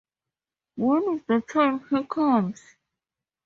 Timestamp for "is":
1.19-1.25